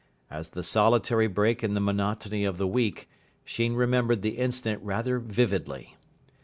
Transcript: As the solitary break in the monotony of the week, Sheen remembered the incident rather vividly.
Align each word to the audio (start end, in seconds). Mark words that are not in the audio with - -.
As 0.31 0.49
the 0.49 0.63
solitary 0.63 1.27
break 1.27 1.63
in 1.63 1.75
the 1.75 1.79
monotony 1.79 2.43
of 2.43 2.57
the 2.57 2.65
week, 2.65 3.07
Sheen 3.45 3.75
remembered 3.75 4.23
the 4.23 4.39
incident 4.39 4.81
rather 4.81 5.19
vividly. 5.19 5.95